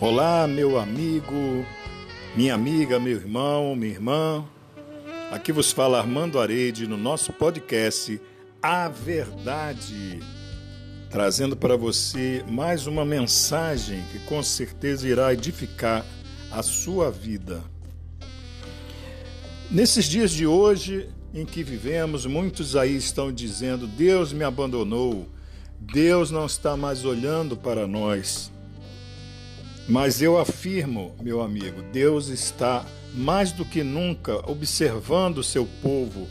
Olá, 0.00 0.46
meu 0.48 0.76
amigo, 0.76 1.64
minha 2.34 2.52
amiga, 2.52 2.98
meu 2.98 3.12
irmão, 3.12 3.76
minha 3.76 3.92
irmã. 3.92 4.44
Aqui 5.30 5.52
vos 5.52 5.70
fala 5.70 5.98
Armando 5.98 6.40
Arede 6.40 6.88
no 6.88 6.96
nosso 6.96 7.32
podcast 7.32 8.20
A 8.60 8.88
Verdade, 8.88 10.18
trazendo 11.08 11.56
para 11.56 11.76
você 11.76 12.44
mais 12.48 12.88
uma 12.88 13.04
mensagem 13.04 14.02
que 14.10 14.18
com 14.18 14.42
certeza 14.42 15.08
irá 15.08 15.32
edificar 15.32 16.04
a 16.50 16.60
sua 16.60 17.08
vida. 17.08 17.62
Nesses 19.70 20.06
dias 20.06 20.32
de 20.32 20.44
hoje 20.44 21.08
em 21.32 21.46
que 21.46 21.62
vivemos, 21.62 22.26
muitos 22.26 22.74
aí 22.74 22.96
estão 22.96 23.32
dizendo: 23.32 23.86
Deus 23.86 24.32
me 24.32 24.42
abandonou, 24.42 25.28
Deus 25.78 26.32
não 26.32 26.46
está 26.46 26.76
mais 26.76 27.04
olhando 27.04 27.56
para 27.56 27.86
nós. 27.86 28.52
Mas 29.88 30.22
eu 30.22 30.38
afirmo, 30.38 31.14
meu 31.20 31.42
amigo, 31.42 31.82
Deus 31.92 32.28
está 32.28 32.86
mais 33.14 33.52
do 33.52 33.64
que 33.64 33.82
nunca 33.82 34.38
observando 34.50 35.38
o 35.38 35.44
seu 35.44 35.66
povo, 35.82 36.26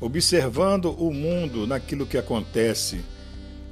observando 0.00 0.90
o 0.90 1.12
mundo 1.12 1.66
naquilo 1.66 2.04
que 2.04 2.18
acontece 2.18 3.00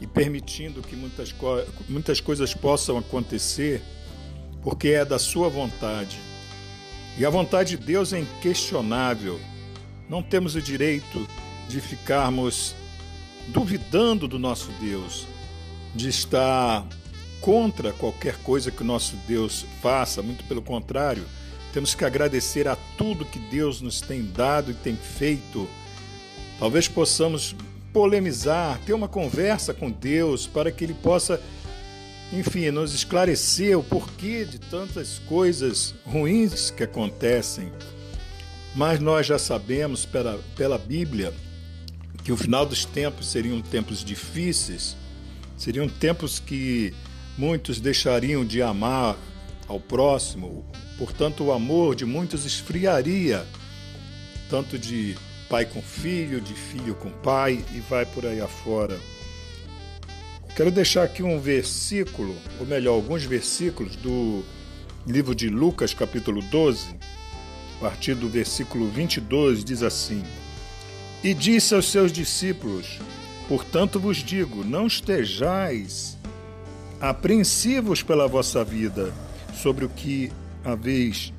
e 0.01 0.07
permitindo 0.07 0.83
que 0.83 0.95
muitas, 0.95 1.33
co 1.33 1.63
muitas 1.89 2.21
coisas 2.21 2.55
possam 2.55 2.97
acontecer, 2.97 3.83
porque 4.63 4.89
é 4.89 5.05
da 5.05 5.19
sua 5.19 5.49
vontade. 5.49 6.19
E 7.19 7.27
a 7.27 7.31
vontade 7.31 7.77
de 7.77 7.85
Deus 7.85 8.13
é 8.13 8.21
inquestionável. 8.21 9.41
Não 10.09 10.23
temos 10.23 10.55
o 10.55 10.63
direito 10.63 11.27
de 11.69 11.81
ficarmos 11.81 12.75
duvidando 13.49 14.29
do 14.29 14.39
nosso 14.39 14.71
Deus, 14.81 15.27
de 15.95 16.09
estar 16.09 16.87
contra 17.45 17.93
qualquer 17.93 18.39
coisa 18.39 18.71
que 18.71 18.81
o 18.81 18.87
nosso 18.87 19.17
Deus 19.29 19.67
faça, 19.83 20.23
muito 20.23 20.43
pelo 20.45 20.63
contrário, 20.63 21.27
temos 21.75 21.95
que 21.95 22.03
agradecer 22.03 22.67
a 22.67 22.75
tudo 22.97 23.27
que 23.27 23.39
Deus 23.39 23.83
nos 23.83 24.01
tem 24.01 24.25
dado 24.25 24.71
e 24.71 24.75
tem 24.75 24.97
feito. 24.97 25.69
Talvez 26.59 26.89
possamos 26.89 27.55
polemizar, 27.93 28.81
ter 28.87 28.95
uma 28.95 29.09
conversa 29.09 29.75
com 29.75 29.91
Deus 29.91 30.47
para 30.47 30.73
que 30.73 30.85
Ele 30.85 30.95
possa, 30.95 31.39
enfim, 32.33 32.71
nos 32.71 32.95
esclarecer 32.95 33.79
o 33.79 33.85
porquê 33.85 34.47
de 34.47 34.59
tantas 34.59 35.19
coisas 35.19 35.95
ruins 36.07 36.71
que 36.71 36.83
acontecem. 36.83 37.71
Mas 38.75 39.01
nós 39.01 39.27
já 39.27 39.39
sabemos 39.39 40.07
pela, 40.07 40.41
pela 40.57 40.79
Bíblia 40.79 41.35
que 42.25 42.33
o 42.33 42.39
final 42.39 42.65
dos 42.65 42.87
tempos 42.87 43.27
seriam 43.27 43.61
tempos 43.61 44.03
difíceis, 44.03 44.97
seriam 45.59 45.87
tempos 45.87 46.39
que 46.39 46.95
muitos 47.37 47.81
deixariam 47.81 48.45
de 48.45 48.63
amar 48.63 49.17
ao 49.67 49.81
próximo, 49.81 50.65
portanto, 50.99 51.45
o 51.45 51.53
amor 51.53 51.95
de 51.95 52.05
muitos 52.05 52.45
esfriaria, 52.45 53.45
tanto 54.49 54.79
de 54.79 55.17
pai 55.49 55.65
com 55.65 55.83
filho, 55.83 56.41
de 56.41 56.55
filho 56.55 56.95
com 56.95 57.11
pai 57.11 57.65
e 57.73 57.81
vai 57.81 58.07
por 58.07 58.27
aí 58.27 58.41
afora. 58.41 58.99
Quero 60.55 60.71
deixar 60.71 61.03
aqui 61.03 61.23
um 61.23 61.41
versículo, 61.41 62.37
ou 62.61 62.67
melhor, 62.67 62.93
alguns 62.93 63.25
versículos 63.25 63.97
do 63.97 64.45
livro 65.07 65.35
de 65.35 65.49
Lucas, 65.49 65.93
capítulo 65.93 66.41
12, 66.43 66.95
a 67.77 67.81
partir 67.81 68.15
do 68.15 68.29
versículo 68.29 68.89
22, 68.89 69.65
diz 69.65 69.83
assim: 69.83 70.23
E 71.25 71.35
disse 71.35 71.75
aos 71.75 71.91
seus 71.91 72.13
discípulos: 72.13 73.01
Portanto 73.49 73.99
vos 73.99 74.19
digo, 74.19 74.65
não 74.65 74.87
estejais 74.87 76.17
apreensivos 77.01 78.03
pela 78.03 78.27
vossa 78.27 78.65
vida, 78.65 79.13
sobre 79.55 79.85
o 79.85 79.89
que 79.89 80.33
haveis 80.65 81.33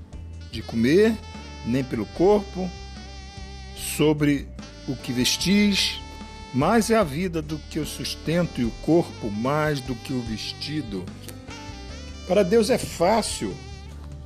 de 0.52 0.62
comer, 0.62 1.18
nem 1.66 1.84
pelo 1.84 2.06
corpo, 2.08 2.70
sobre 3.98 4.48
o 4.88 4.96
que 4.96 5.12
vestis, 5.12 6.00
mais 6.54 6.90
é 6.90 6.96
a 6.96 7.04
vida 7.04 7.42
do 7.42 7.58
que 7.70 7.80
o 7.80 7.86
sustento 7.86 8.62
e 8.62 8.64
o 8.64 8.72
corpo 8.84 9.30
mais 9.30 9.82
do 9.82 9.94
que 9.94 10.14
o 10.14 10.22
vestido. 10.22 11.04
Para 12.28 12.44
Deus 12.44 12.70
é 12.70 12.78
fácil 12.78 13.54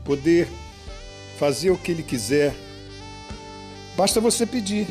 poder 0.06 0.48
fazer 1.38 1.72
o 1.72 1.78
que 1.78 1.92
Ele 1.92 2.04
quiser. 2.04 2.54
Basta 3.98 4.22
você 4.22 4.46
pedir. 4.46 4.88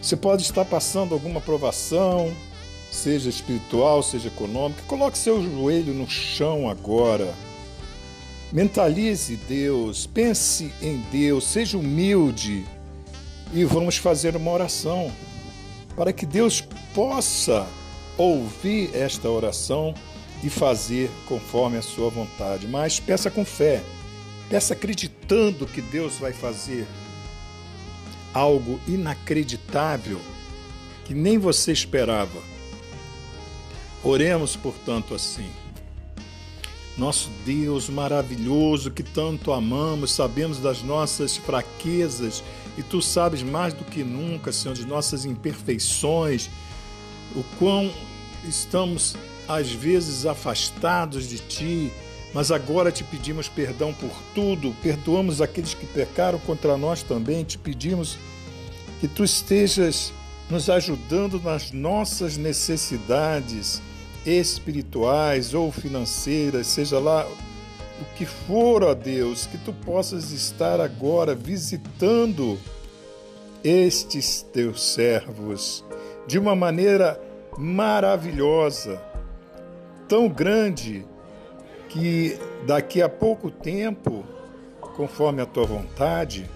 Você 0.00 0.16
pode 0.16 0.42
estar 0.42 0.64
passando 0.64 1.14
alguma 1.14 1.40
provação, 1.40 2.34
seja 2.94 3.28
espiritual, 3.28 4.02
seja 4.02 4.28
econômica. 4.28 4.82
Coloque 4.86 5.18
seu 5.18 5.42
joelho 5.42 5.92
no 5.92 6.08
chão 6.08 6.68
agora. 6.68 7.34
Mentalize 8.52 9.36
Deus, 9.48 10.06
pense 10.06 10.72
em 10.80 10.98
Deus, 11.10 11.44
seja 11.44 11.76
humilde 11.76 12.64
e 13.52 13.64
vamos 13.64 13.96
fazer 13.96 14.36
uma 14.36 14.50
oração 14.50 15.12
para 15.96 16.12
que 16.12 16.24
Deus 16.24 16.60
possa 16.94 17.66
ouvir 18.16 18.90
esta 18.94 19.28
oração 19.28 19.92
e 20.42 20.48
fazer 20.48 21.10
conforme 21.26 21.78
a 21.78 21.82
sua 21.82 22.10
vontade. 22.10 22.68
Mas 22.68 23.00
peça 23.00 23.30
com 23.30 23.44
fé, 23.44 23.82
peça 24.48 24.74
acreditando 24.74 25.66
que 25.66 25.82
Deus 25.82 26.16
vai 26.18 26.32
fazer 26.32 26.86
algo 28.32 28.80
inacreditável 28.86 30.20
que 31.04 31.14
nem 31.14 31.38
você 31.38 31.72
esperava 31.72 32.54
Oremos, 34.04 34.54
portanto, 34.54 35.14
assim. 35.14 35.48
Nosso 36.96 37.30
Deus 37.44 37.88
maravilhoso 37.88 38.90
que 38.90 39.02
tanto 39.02 39.50
amamos, 39.50 40.12
sabemos 40.12 40.58
das 40.58 40.82
nossas 40.82 41.38
fraquezas 41.38 42.44
e 42.76 42.82
tu 42.82 43.00
sabes 43.00 43.42
mais 43.42 43.72
do 43.72 43.82
que 43.82 44.04
nunca, 44.04 44.52
Senhor, 44.52 44.74
de 44.74 44.86
nossas 44.86 45.24
imperfeições, 45.24 46.50
o 47.34 47.42
quão 47.58 47.90
estamos 48.46 49.16
às 49.48 49.72
vezes 49.72 50.26
afastados 50.26 51.26
de 51.26 51.38
ti, 51.38 51.90
mas 52.32 52.52
agora 52.52 52.92
te 52.92 53.02
pedimos 53.02 53.48
perdão 53.48 53.92
por 53.92 54.12
tudo, 54.34 54.76
perdoamos 54.82 55.40
aqueles 55.40 55.72
que 55.72 55.86
pecaram 55.86 56.38
contra 56.40 56.76
nós 56.76 57.02
também, 57.02 57.42
te 57.42 57.56
pedimos 57.56 58.18
que 59.00 59.08
tu 59.08 59.24
estejas 59.24 60.12
nos 60.50 60.68
ajudando 60.68 61.40
nas 61.40 61.72
nossas 61.72 62.36
necessidades 62.36 63.82
espirituais 64.26 65.54
ou 65.54 65.70
financeiras, 65.70 66.66
seja 66.66 66.98
lá 66.98 67.26
o 68.00 68.16
que 68.16 68.24
for, 68.24 68.82
ó 68.82 68.94
Deus, 68.94 69.46
que 69.46 69.58
tu 69.58 69.72
possas 69.72 70.32
estar 70.32 70.80
agora 70.80 71.34
visitando 71.34 72.58
estes 73.62 74.42
teus 74.42 74.82
servos 74.82 75.84
de 76.26 76.38
uma 76.38 76.54
maneira 76.54 77.20
maravilhosa, 77.56 79.00
tão 80.08 80.28
grande 80.28 81.04
que 81.88 82.38
daqui 82.66 83.00
a 83.00 83.08
pouco 83.08 83.50
tempo, 83.50 84.24
conforme 84.80 85.40
a 85.40 85.46
tua 85.46 85.64
vontade, 85.64 86.50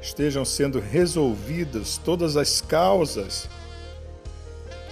estejam 0.00 0.44
sendo 0.44 0.80
resolvidas 0.80 1.98
todas 1.98 2.36
as 2.36 2.60
causas 2.60 3.48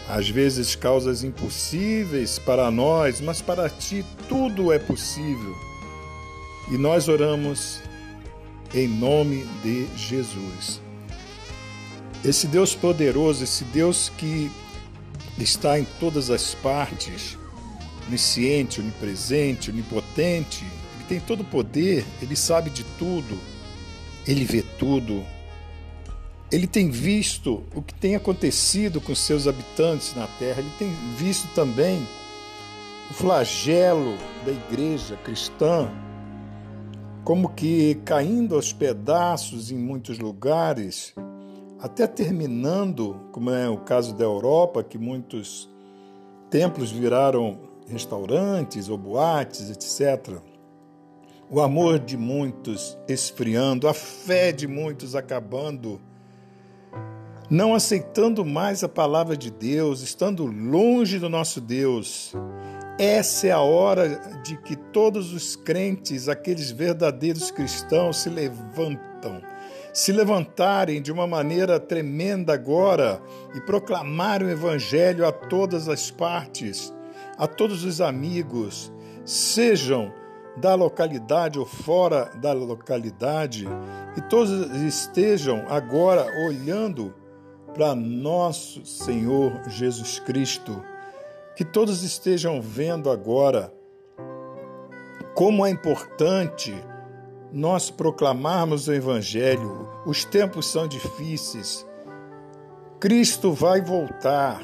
às 0.09 0.29
vezes 0.29 0.77
causas 0.77 1.25
impossíveis 1.25 2.39
para 2.39 2.71
nós, 2.71 3.21
mas 3.21 3.41
para 3.41 3.69
ti 3.69 4.05
tudo 4.29 4.73
é 4.73 4.79
possível. 4.79 5.55
E 6.71 6.79
nós 6.79 7.09
oramos 7.09 7.81
em 8.75 8.87
nome 8.87 9.47
de 9.63 9.87
Jesus. 9.97 10.81
Esse 12.25 12.47
Deus 12.47 12.75
poderoso, 12.75 13.45
esse 13.45 13.65
Deus 13.65 14.11
que 14.17 14.51
está 15.39 15.79
em 15.79 15.87
todas 16.01 16.31
as 16.31 16.55
partes, 16.55 17.37
onisciente, 18.09 18.81
onipresente, 18.81 19.71
onipotente, 19.71 20.65
ele 20.95 21.05
tem 21.09 21.21
todo 21.21 21.41
o 21.41 21.45
poder, 21.45 22.05
ele 22.23 22.35
sabe 22.35 22.71
de 22.71 22.85
tudo, 22.99 23.39
ele 24.27 24.45
vê 24.45 24.63
tudo, 24.63 25.25
ele 26.51 26.67
tem 26.67 26.91
visto 26.91 27.63
o 27.75 27.83
que 27.83 27.95
tem 27.95 28.15
acontecido 28.15 29.01
com 29.01 29.15
seus 29.15 29.49
habitantes 29.49 30.15
na 30.15 30.27
terra, 30.27 30.61
ele 30.61 30.71
tem 30.79 30.91
visto 31.17 31.53
também 31.55 32.07
o 33.11 33.15
flagelo 33.15 34.17
da 34.45 34.53
igreja 34.53 35.17
cristã, 35.17 35.91
como 37.25 37.49
que 37.49 37.97
caindo 38.05 38.55
aos 38.55 38.73
pedaços 38.73 39.73
em 39.73 39.77
muitos 39.77 40.19
lugares, 40.19 41.15
até 41.81 42.07
terminando, 42.07 43.21
como 43.33 43.51
é 43.51 43.69
o 43.69 43.79
caso 43.79 44.15
da 44.15 44.25
Europa, 44.25 44.85
que 44.85 44.97
muitos 44.97 45.69
templos 46.49 46.93
viraram 46.93 47.59
restaurantes 47.89 48.89
ou 48.89 48.97
boates, 48.97 49.69
etc. 49.69 50.39
O 51.51 51.61
amor 51.61 51.99
de 51.99 52.17
muitos 52.17 52.97
esfriando, 53.09 53.89
a 53.89 53.95
fé 53.95 54.53
de 54.53 54.67
muitos 54.67 55.15
acabando 55.15 56.01
não 57.49 57.75
aceitando 57.75 58.45
mais 58.45 58.83
a 58.83 58.89
palavra 58.89 59.37
de 59.37 59.51
Deus, 59.51 60.01
estando 60.01 60.45
longe 60.47 61.19
do 61.19 61.29
nosso 61.29 61.61
Deus. 61.61 62.35
essa 62.99 63.47
é 63.47 63.53
a 63.53 63.61
hora 63.61 64.41
de 64.43 64.57
que 64.57 64.75
todos 64.75 65.33
os 65.33 65.55
crentes, 65.55 66.29
aqueles 66.29 66.71
verdadeiros 66.71 67.51
cristãos, 67.51 68.17
se 68.19 68.31
levantam, 68.31 69.43
se 69.93 70.13
levantarem 70.13 71.01
de 71.01 71.13
uma 71.13 71.27
maneira 71.27 71.79
tremenda 71.79 72.55
agora 72.55 73.21
e 73.55 73.61
proclamarem 73.61 74.49
o 74.49 74.51
Evangelho 74.51 75.27
a 75.27 75.33
todas 75.33 75.89
as 75.89 76.11
partes, 76.11 76.93
a 77.37 77.47
todos 77.47 77.85
os 77.85 78.01
amigos, 78.01 78.91
sejam 79.25 80.13
da 80.57 80.75
localidade 80.75 81.59
ou 81.59 81.67
fora 81.67 82.31
da 82.41 82.53
localidade, 82.55 83.69
e 84.17 84.21
todos 84.23 84.51
estejam 84.83 85.67
agora 85.69 86.27
olhando 86.47 87.15
para 87.77 87.95
nosso 87.95 88.87
Senhor 88.87 89.69
Jesus 89.69 90.19
Cristo 90.19 90.83
que 91.55 91.63
todos 91.63 92.03
estejam 92.03 92.59
vendo 92.59 93.11
agora 93.11 93.71
como 95.35 95.67
é 95.67 95.69
importante 95.69 96.75
nós 97.53 97.91
proclamarmos 97.91 98.89
o 98.89 98.95
Evangelho. 98.95 99.91
Os 100.07 100.25
tempos 100.25 100.67
são 100.67 100.89
difíceis. 100.89 101.87
Cristo 102.99 103.53
vai 103.53 103.83
voltar. 103.83 104.59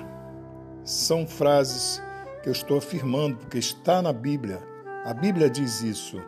São 0.82 1.26
frases 1.26 2.02
que 2.42 2.48
eu 2.48 2.52
estou 2.52 2.78
afirmando, 2.78 3.36
porque 3.36 3.58
está 3.58 4.00
na 4.00 4.12
Bíblia. 4.12 4.62
A 5.04 5.12
Bíblia 5.12 5.50
diz 5.50 5.82
isso. 5.82 6.22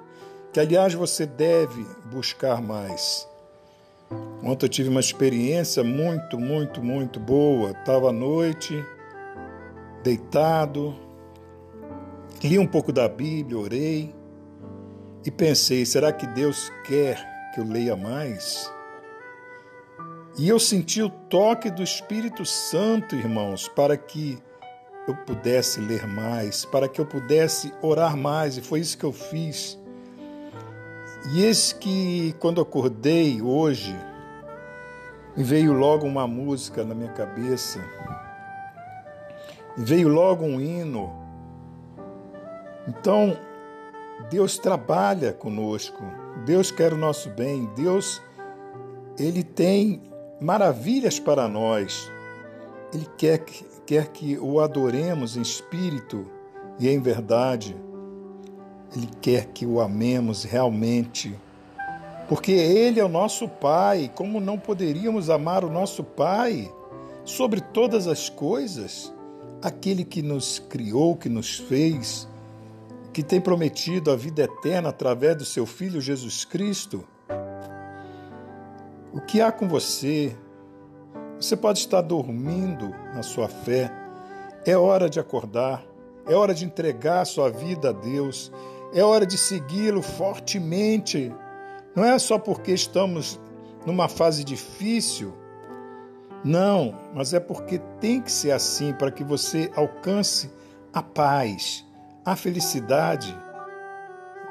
Que, 0.52 0.60
aliás, 0.60 0.92
você 0.92 1.24
deve 1.24 1.82
buscar 2.12 2.60
mais. 2.60 3.26
Ontem 4.42 4.66
eu 4.66 4.70
tive 4.70 4.88
uma 4.88 5.00
experiência 5.00 5.82
muito, 5.82 6.38
muito, 6.38 6.82
muito 6.82 7.18
boa. 7.18 7.70
Estava 7.70 8.10
à 8.10 8.12
noite 8.12 8.84
deitado, 10.02 10.94
li 12.42 12.58
um 12.58 12.66
pouco 12.66 12.92
da 12.92 13.08
Bíblia, 13.08 13.58
orei 13.58 14.14
e 15.24 15.30
pensei: 15.30 15.86
será 15.86 16.12
que 16.12 16.26
Deus 16.26 16.70
quer 16.86 17.18
que 17.54 17.60
eu 17.60 17.64
leia 17.64 17.96
mais? 17.96 18.70
E 20.36 20.48
eu 20.48 20.58
senti 20.58 21.00
o 21.00 21.08
toque 21.08 21.70
do 21.70 21.82
Espírito 21.82 22.44
Santo, 22.44 23.14
irmãos, 23.14 23.68
para 23.68 23.96
que 23.96 24.36
eu 25.06 25.14
pudesse 25.14 25.80
ler 25.80 26.06
mais, 26.06 26.64
para 26.64 26.88
que 26.88 27.00
eu 27.00 27.06
pudesse 27.06 27.72
orar 27.80 28.16
mais, 28.16 28.56
e 28.56 28.60
foi 28.60 28.80
isso 28.80 28.98
que 28.98 29.04
eu 29.04 29.12
fiz. 29.12 29.78
E 31.32 31.42
eis 31.42 31.72
que, 31.72 32.34
quando 32.38 32.60
acordei 32.60 33.40
hoje, 33.40 33.96
veio 35.36 35.72
logo 35.72 36.06
uma 36.06 36.26
música 36.26 36.84
na 36.84 36.94
minha 36.94 37.12
cabeça 37.12 37.80
veio 39.76 40.08
logo 40.08 40.44
um 40.44 40.60
hino. 40.60 41.12
Então, 42.86 43.36
Deus 44.30 44.58
trabalha 44.58 45.32
conosco, 45.32 46.02
Deus 46.44 46.70
quer 46.70 46.92
o 46.92 46.96
nosso 46.96 47.30
bem, 47.30 47.68
Deus, 47.74 48.22
Ele 49.18 49.42
tem 49.42 50.02
maravilhas 50.40 51.18
para 51.18 51.48
nós. 51.48 52.10
Ele 52.92 53.08
quer, 53.16 53.38
quer 53.86 54.08
que 54.08 54.38
o 54.38 54.60
adoremos 54.60 55.36
em 55.36 55.42
espírito 55.42 56.26
e 56.78 56.88
em 56.88 57.00
verdade. 57.00 57.76
Ele 58.94 59.08
quer 59.20 59.46
que 59.46 59.66
o 59.66 59.80
amemos 59.80 60.44
realmente. 60.44 61.34
Porque 62.28 62.52
Ele 62.52 63.00
é 63.00 63.04
o 63.04 63.08
nosso 63.08 63.48
Pai. 63.48 64.10
Como 64.14 64.40
não 64.40 64.58
poderíamos 64.58 65.28
amar 65.28 65.64
o 65.64 65.70
nosso 65.70 66.04
Pai 66.04 66.72
sobre 67.24 67.60
todas 67.60 68.06
as 68.06 68.28
coisas? 68.28 69.12
aquele 69.64 70.04
que 70.04 70.20
nos 70.20 70.58
criou, 70.58 71.16
que 71.16 71.30
nos 71.30 71.56
fez, 71.56 72.28
que 73.14 73.22
tem 73.22 73.40
prometido 73.40 74.10
a 74.10 74.16
vida 74.16 74.42
eterna 74.42 74.90
através 74.90 75.38
do 75.38 75.44
seu 75.46 75.64
Filho 75.64 76.02
Jesus 76.02 76.44
Cristo. 76.44 77.02
O 79.10 79.22
que 79.22 79.40
há 79.40 79.50
com 79.50 79.66
você? 79.66 80.36
Você 81.40 81.56
pode 81.56 81.78
estar 81.78 82.02
dormindo 82.02 82.90
na 83.14 83.22
sua 83.22 83.48
fé. 83.48 83.90
É 84.66 84.76
hora 84.76 85.08
de 85.08 85.18
acordar. 85.18 85.82
É 86.26 86.34
hora 86.34 86.52
de 86.52 86.66
entregar 86.66 87.24
sua 87.24 87.48
vida 87.48 87.88
a 87.88 87.92
Deus. 87.92 88.52
É 88.94 89.02
hora 89.02 89.26
de 89.26 89.36
segui-lo 89.36 90.00
fortemente. 90.00 91.34
Não 91.94 92.04
é 92.04 92.18
só 92.18 92.38
porque 92.38 92.72
estamos 92.72 93.40
numa 93.84 94.08
fase 94.08 94.44
difícil 94.44 95.34
não, 96.44 96.94
mas 97.14 97.32
é 97.32 97.40
porque 97.40 97.78
tem 97.98 98.20
que 98.20 98.30
ser 98.30 98.50
assim 98.50 98.92
para 98.92 99.10
que 99.10 99.24
você 99.24 99.70
alcance 99.74 100.50
a 100.92 101.02
paz, 101.02 101.86
a 102.22 102.36
felicidade 102.36 103.34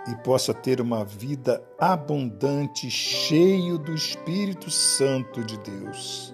e 0.08 0.16
possa 0.24 0.56
ter 0.56 0.82
uma 0.82 1.06
vida 1.06 1.64
abundante, 1.80 2.90
cheio 2.90 3.78
do 3.78 3.94
Espírito 3.94 4.72
Santo 4.72 5.44
de 5.44 5.56
Deus. 5.60 6.34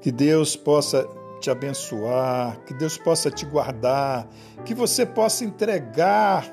Que 0.00 0.10
Deus 0.10 0.56
possa 0.56 1.06
te 1.40 1.50
abençoar, 1.50 2.58
que 2.64 2.72
Deus 2.72 2.96
possa 2.96 3.30
te 3.30 3.44
guardar, 3.44 4.26
que 4.64 4.74
você 4.74 5.04
possa 5.04 5.44
entregar 5.44 6.50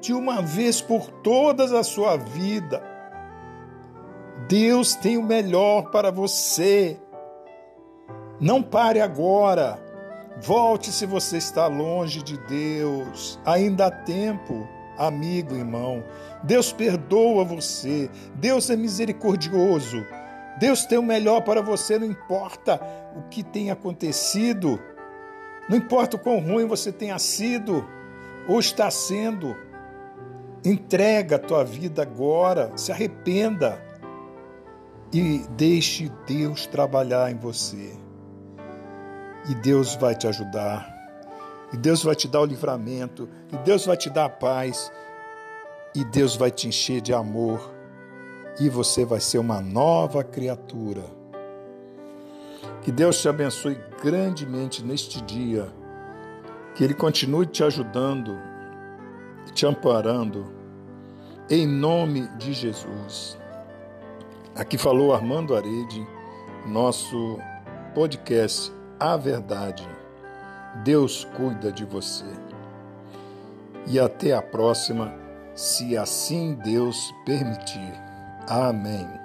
de 0.00 0.12
uma 0.12 0.40
vez 0.40 0.80
por 0.80 1.10
todas 1.10 1.72
a 1.72 1.82
sua 1.82 2.16
vida 2.16 2.90
Deus 4.50 4.96
tem 4.96 5.16
o 5.16 5.22
melhor 5.22 5.90
para 5.92 6.10
você. 6.10 6.98
Não 8.40 8.60
pare 8.60 9.00
agora. 9.00 9.78
Volte 10.40 10.90
se 10.90 11.06
você 11.06 11.36
está 11.36 11.68
longe 11.68 12.20
de 12.20 12.36
Deus. 12.36 13.38
Ainda 13.44 13.86
há 13.86 13.90
tempo, 13.92 14.66
amigo, 14.98 15.54
irmão. 15.54 16.02
Deus 16.42 16.72
perdoa 16.72 17.44
você. 17.44 18.10
Deus 18.34 18.70
é 18.70 18.76
misericordioso. 18.76 20.04
Deus 20.58 20.84
tem 20.84 20.98
o 20.98 21.02
melhor 21.02 21.42
para 21.42 21.62
você, 21.62 21.96
não 21.96 22.06
importa 22.06 22.80
o 23.16 23.28
que 23.28 23.44
tenha 23.44 23.74
acontecido. 23.74 24.80
Não 25.68 25.76
importa 25.76 26.16
o 26.16 26.20
quão 26.20 26.40
ruim 26.40 26.66
você 26.66 26.90
tenha 26.90 27.20
sido 27.20 27.88
ou 28.48 28.58
está 28.58 28.90
sendo. 28.90 29.56
Entrega 30.64 31.36
a 31.36 31.38
tua 31.38 31.64
vida 31.64 32.02
agora, 32.02 32.72
se 32.76 32.92
arrependa 32.92 33.82
e 35.12 35.38
deixe 35.56 36.10
Deus 36.26 36.66
trabalhar 36.66 37.30
em 37.30 37.36
você. 37.36 37.96
E 39.48 39.54
Deus 39.54 39.94
vai 39.94 40.14
te 40.14 40.26
ajudar. 40.26 40.86
E 41.72 41.76
Deus 41.76 42.02
vai 42.02 42.14
te 42.14 42.28
dar 42.28 42.40
o 42.40 42.44
livramento. 42.44 43.28
E 43.52 43.56
Deus 43.58 43.86
vai 43.86 43.96
te 43.96 44.10
dar 44.10 44.26
a 44.26 44.30
paz. 44.30 44.92
E 45.94 46.04
Deus 46.04 46.36
vai 46.36 46.50
te 46.50 46.68
encher 46.68 47.00
de 47.00 47.14
amor. 47.14 47.72
E 48.60 48.68
você 48.68 49.04
vai 49.04 49.20
ser 49.20 49.38
uma 49.38 49.60
nova 49.60 50.22
criatura. 50.22 51.04
Que 52.82 52.92
Deus 52.92 53.20
te 53.20 53.28
abençoe 53.28 53.78
grandemente 54.02 54.84
neste 54.84 55.20
dia. 55.22 55.72
Que 56.74 56.84
Ele 56.84 56.94
continue 56.94 57.46
te 57.46 57.64
ajudando, 57.64 58.38
te 59.52 59.66
amparando. 59.66 60.46
Em 61.48 61.66
nome 61.66 62.28
de 62.38 62.52
Jesus. 62.52 63.38
Aqui 64.54 64.78
falou 64.78 65.14
Armando 65.14 65.56
Arede, 65.56 66.06
nosso 66.66 67.38
podcast 67.94 68.72
A 68.98 69.16
Verdade. 69.16 69.88
Deus 70.84 71.24
cuida 71.36 71.72
de 71.72 71.84
você. 71.84 72.26
E 73.86 73.98
até 73.98 74.32
a 74.32 74.42
próxima, 74.42 75.12
se 75.54 75.96
assim 75.96 76.54
Deus 76.54 77.12
permitir. 77.24 77.92
Amém. 78.48 79.19